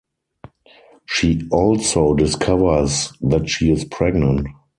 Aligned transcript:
She 1.05 1.47
also 1.51 2.15
discovers 2.15 3.13
that 3.21 3.47
she 3.47 3.69
is 3.71 3.85
pregnant. 3.85 4.47